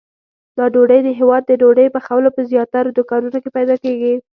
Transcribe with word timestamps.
دا 0.57 0.65
ډوډۍ 0.73 0.99
د 1.03 1.09
هیواد 1.19 1.43
د 1.45 1.51
ډوډۍ 1.61 1.87
پخولو 1.95 2.29
په 2.35 2.41
زیاترو 2.51 2.95
دوکانونو 2.97 3.37
کې 3.43 3.49
پیدا 3.57 3.75
کېږي. 3.83 4.13